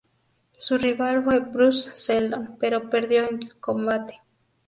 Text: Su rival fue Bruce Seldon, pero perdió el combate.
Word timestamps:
Su 0.57 0.79
rival 0.79 1.23
fue 1.23 1.41
Bruce 1.41 1.91
Seldon, 1.93 2.57
pero 2.59 2.89
perdió 2.89 3.29
el 3.29 3.37
combate. 3.59 4.19